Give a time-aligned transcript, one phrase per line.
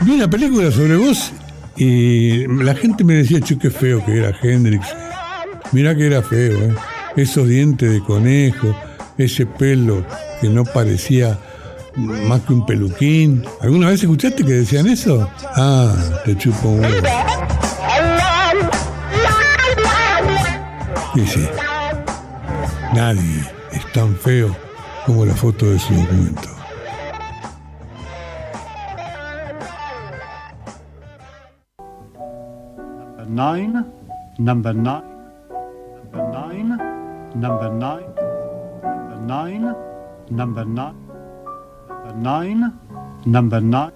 [0.00, 1.32] vi una película sobre vos
[1.76, 4.86] y la gente me decía, che, qué feo que era Hendrix.
[5.72, 6.74] Mirá que era feo, ¿eh?
[7.16, 8.74] Esos dientes de conejo,
[9.16, 10.04] ese pelo
[10.40, 11.38] que no parecía
[11.96, 13.44] más que un peluquín.
[13.60, 15.28] ¿Alguna vez escuchaste que decían eso?
[15.56, 15.94] Ah,
[16.24, 17.08] te chupo un huevo.
[21.14, 21.50] Dice,
[22.94, 24.56] nadie es tan feo
[25.06, 26.57] como la foto de su documento.
[33.38, 33.86] Nine,
[34.36, 35.04] number nine,
[36.10, 36.74] number nine,
[37.36, 37.70] number
[39.20, 39.76] nine,
[40.28, 40.64] number
[42.16, 42.72] nine,
[43.24, 43.92] number nine.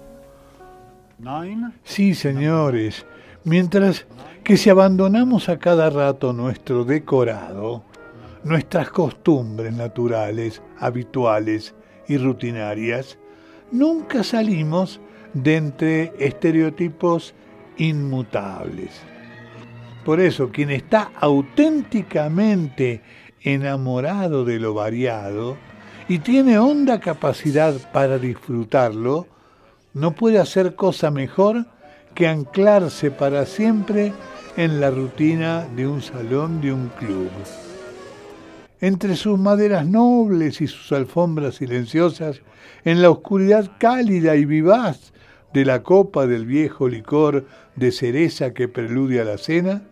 [1.83, 3.05] Sí, señores,
[3.43, 4.05] mientras
[4.45, 7.83] que si abandonamos a cada rato nuestro decorado,
[8.45, 11.75] nuestras costumbres naturales, habituales
[12.07, 13.17] y rutinarias,
[13.73, 15.01] nunca salimos
[15.33, 17.35] de entre estereotipos
[17.75, 19.12] inmutables.
[20.05, 23.01] Por eso, quien está auténticamente
[23.41, 25.57] enamorado de lo variado,
[26.07, 29.27] y tiene honda capacidad para disfrutarlo,
[29.93, 31.65] no puede hacer cosa mejor
[32.13, 34.13] que anclarse para siempre
[34.57, 37.29] en la rutina de un salón de un club.
[38.81, 42.41] Entre sus maderas nobles y sus alfombras silenciosas,
[42.83, 45.13] en la oscuridad cálida y vivaz
[45.53, 47.45] de la copa del viejo licor
[47.75, 49.83] de cereza que preludia la cena,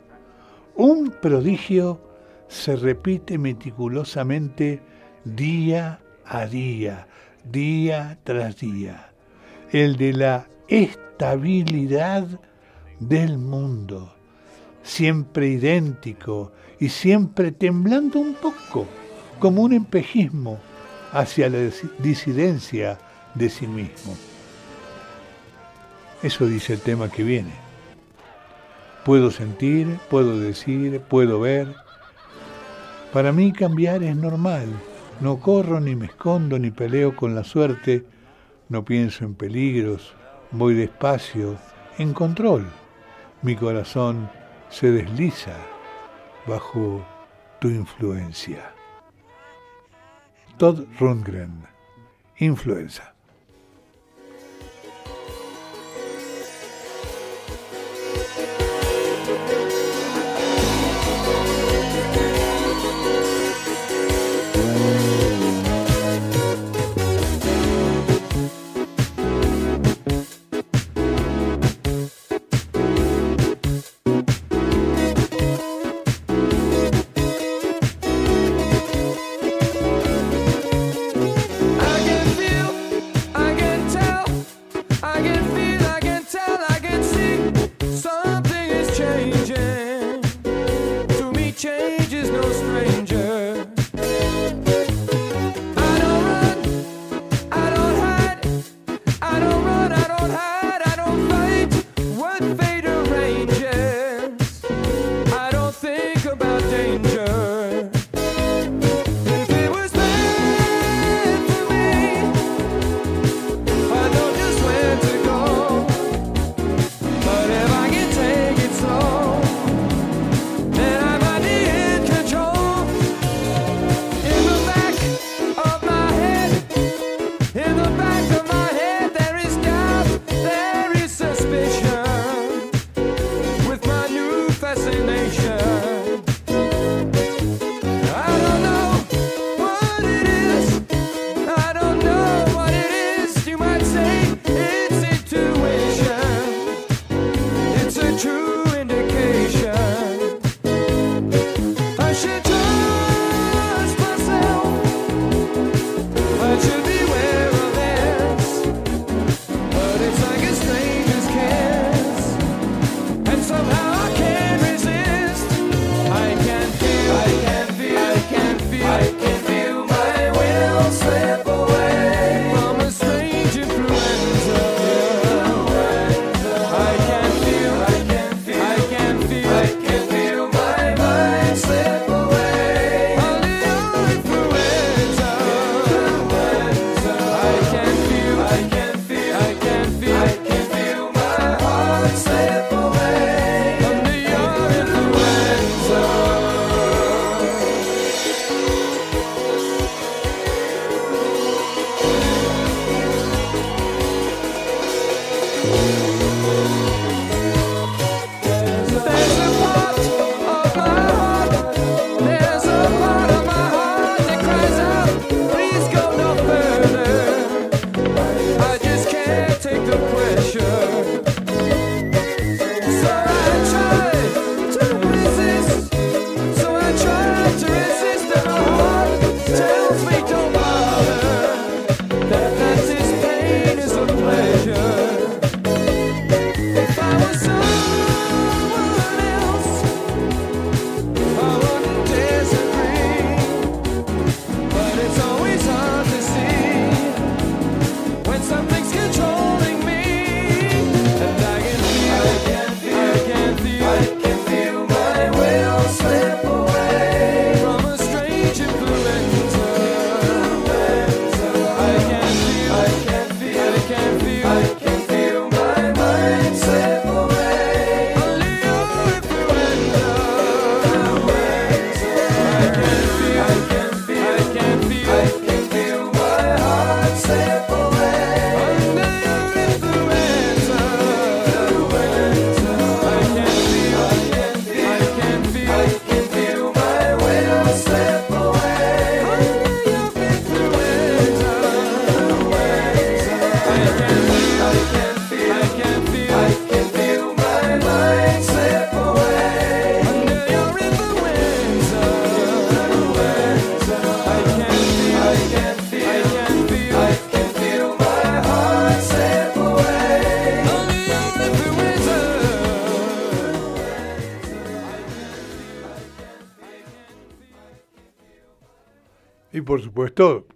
[0.75, 1.99] un prodigio
[2.47, 4.81] se repite meticulosamente
[5.23, 7.07] día a día,
[7.49, 9.11] día tras día,
[9.71, 12.27] el de la estabilidad
[12.99, 14.13] del mundo,
[14.83, 18.87] siempre idéntico y siempre temblando un poco,
[19.39, 20.59] como un empejismo
[21.11, 22.97] hacia la disidencia
[23.33, 24.15] de sí mismo.
[26.21, 27.60] Eso dice el tema que viene.
[29.05, 31.75] Puedo sentir, puedo decir, puedo ver.
[33.11, 34.67] Para mí cambiar es normal
[35.21, 38.03] no corro ni me escondo ni peleo con la suerte,
[38.69, 40.15] no pienso en peligros,
[40.49, 41.57] voy despacio,
[41.99, 42.65] en control.
[43.43, 44.29] Mi corazón
[44.69, 45.55] se desliza
[46.47, 47.05] bajo
[47.59, 48.73] tu influencia.
[50.57, 51.67] Todd Rundgren,
[52.37, 53.10] influenza.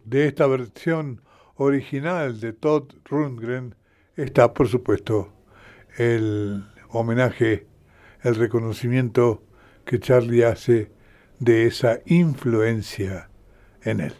[0.04, 1.22] De esta versión
[1.56, 3.74] original de Todd Rundgren
[4.18, 5.32] está, por supuesto,
[5.98, 7.66] el homenaje,
[8.24, 9.42] el reconocimiento
[9.86, 10.92] que Charlie hace
[11.40, 13.30] de esa influencia
[13.84, 14.14] en él.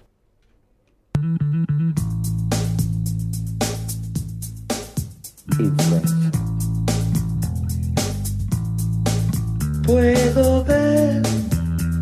[9.86, 11.22] Puedo ver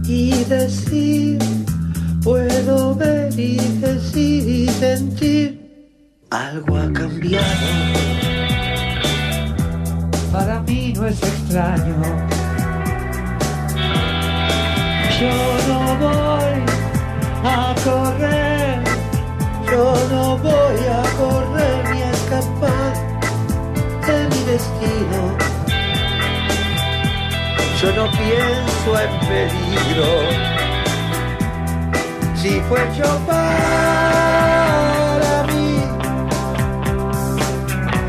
[0.06, 1.40] y decir
[2.24, 5.90] Puedo ver y decir y sentir
[6.32, 7.68] algo ha cambiado.
[10.32, 11.96] Para mí no es extraño.
[15.20, 15.36] Yo
[15.68, 16.64] no voy
[17.44, 18.84] a correr,
[19.70, 22.94] yo no voy a correr ni a escapar
[24.08, 25.38] de mi destino.
[27.82, 30.53] Yo no pienso en peligro
[32.44, 33.46] si fue yo para
[35.48, 35.72] mí,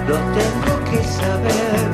[0.08, 1.86] lo tengo que saber,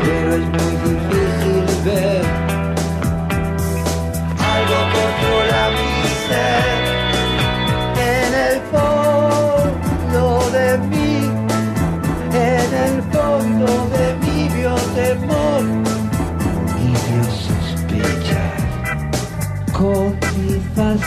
[0.00, 2.24] pero es muy difícil ver
[4.54, 5.90] algo controla mi
[6.26, 6.85] ser en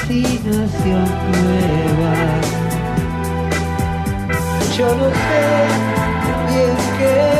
[0.09, 2.13] fascinación nueva.
[4.75, 5.43] Yo no sé
[6.47, 7.38] bien qué,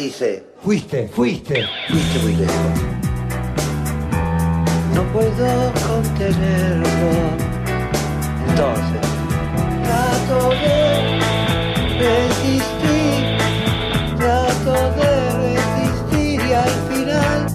[0.00, 1.66] dice, Fuiste, fuiste.
[1.88, 2.54] fuiste muy lejos.
[4.94, 6.86] No puedo contenerlo.
[8.48, 9.00] Entonces,
[9.84, 10.78] trato de
[11.98, 13.18] resistir,
[14.18, 17.46] trato de resistir y al final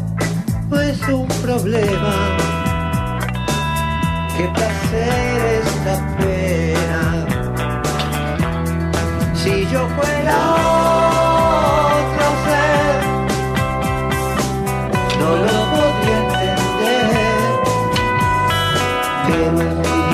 [0.70, 2.38] no es un problema.
[4.38, 7.26] Qué placer esta pena.
[9.34, 10.75] Si yo fuera
[19.46, 20.05] pero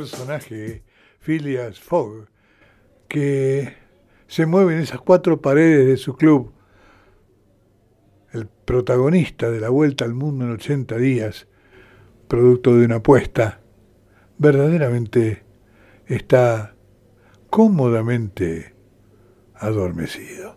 [0.00, 0.82] personaje
[1.20, 2.28] Phileas Fogg
[3.08, 3.72] que
[4.26, 6.52] se mueve en esas cuatro paredes de su club,
[8.32, 11.46] el protagonista de la vuelta al mundo en 80 días,
[12.28, 13.62] producto de una apuesta,
[14.36, 15.44] verdaderamente
[16.06, 16.74] está
[17.48, 18.74] cómodamente
[19.54, 20.55] adormecido.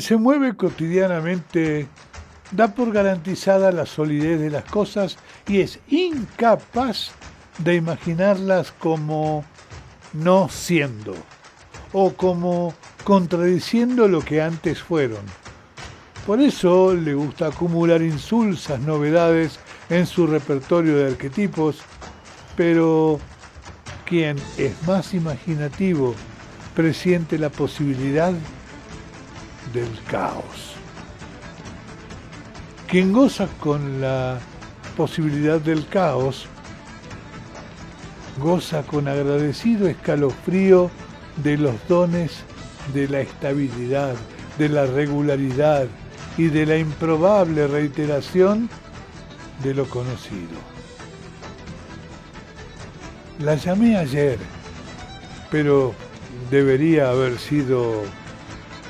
[0.00, 1.86] Se mueve cotidianamente
[2.52, 7.10] da por garantizada la solidez de las cosas y es incapaz
[7.58, 9.44] de imaginarlas como
[10.14, 11.14] no siendo
[11.92, 12.72] o como
[13.04, 15.20] contradiciendo lo que antes fueron.
[16.26, 19.58] Por eso le gusta acumular insulsas novedades
[19.90, 21.80] en su repertorio de arquetipos,
[22.56, 23.20] pero
[24.06, 26.14] quien es más imaginativo
[26.74, 28.32] presiente la posibilidad
[29.72, 30.74] del caos.
[32.88, 34.38] Quien goza con la
[34.96, 36.46] posibilidad del caos,
[38.38, 40.90] goza con agradecido escalofrío
[41.36, 42.42] de los dones
[42.92, 44.14] de la estabilidad,
[44.58, 45.86] de la regularidad
[46.36, 48.68] y de la improbable reiteración
[49.62, 50.58] de lo conocido.
[53.38, 54.38] La llamé ayer,
[55.50, 55.94] pero
[56.50, 58.02] debería haber sido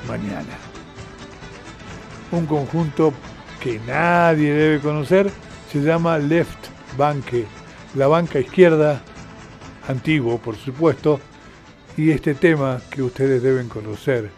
[0.07, 0.60] mañana.
[2.31, 3.13] Un conjunto
[3.61, 5.29] que nadie debe conocer
[5.71, 6.67] se llama Left
[6.97, 7.45] Banque,
[7.95, 9.01] la banca izquierda,
[9.87, 11.19] antiguo por supuesto,
[11.97, 14.29] y este tema que ustedes deben conocer.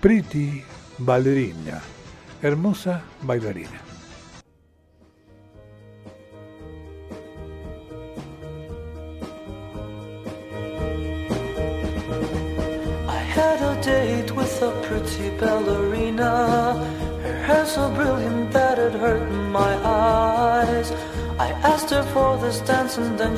[0.00, 0.62] Pretty
[0.98, 1.80] Ballerina,
[2.42, 3.91] hermosa bailarina.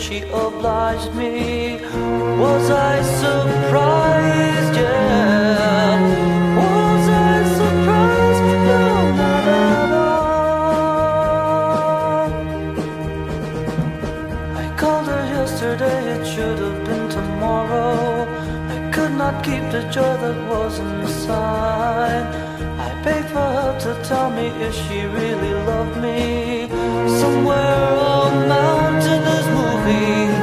[0.04, 1.78] She obliged me.
[2.42, 4.74] Was I surprised?
[4.76, 5.98] Yeah.
[6.58, 8.44] Was I surprised?
[8.68, 8.82] No,
[9.20, 10.24] not at all.
[14.62, 17.94] I called her yesterday, it should have been tomorrow.
[18.74, 22.26] I could not keep the joy that was inside.
[22.86, 26.20] I begged for her to tell me if she really loved me.
[27.20, 28.83] Somewhere a mountain
[29.84, 30.33] nothing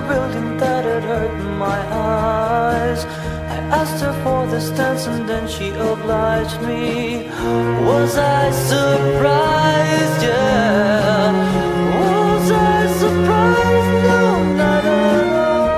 [0.00, 3.04] brilliant that had hurt my eyes.
[3.54, 7.28] I asked her for this dance and then she obliged me.
[7.88, 10.22] Was I surprised?
[10.22, 11.32] Yeah.
[12.00, 13.92] Was I surprised?
[14.08, 14.22] No,
[14.62, 15.68] not at all.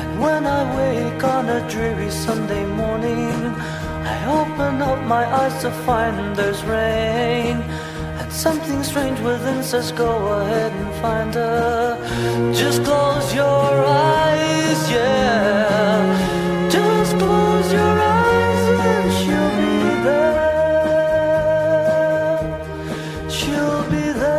[0.00, 3.36] And when I wake on a dreary Sunday morning,
[4.12, 7.53] I open up my eyes to find there's rain.
[8.44, 11.96] Something strange within says, Go ahead and find her.
[12.52, 16.68] Just close your eyes, yeah.
[16.68, 20.44] Just close your eyes and she'll be there.
[23.30, 24.33] She'll be there.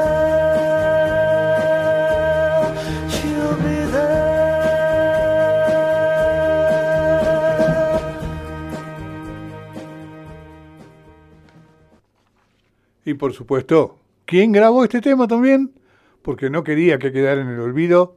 [13.15, 15.73] Por supuesto, ¿quién grabó este tema también?
[16.21, 18.15] Porque no quería que quedara en el olvido.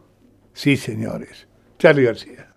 [0.52, 1.46] Sí, señores.
[1.78, 2.54] Charlie García.